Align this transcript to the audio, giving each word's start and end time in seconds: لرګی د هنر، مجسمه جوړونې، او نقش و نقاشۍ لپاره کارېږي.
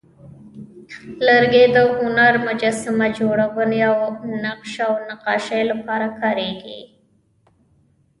لرګی 1.27 1.65
د 1.75 1.77
هنر، 1.97 2.33
مجسمه 2.47 3.07
جوړونې، 3.17 3.79
او 3.91 3.97
نقش 4.43 4.73
و 4.91 5.03
نقاشۍ 5.09 5.61
لپاره 5.71 6.07
کارېږي. 6.19 6.79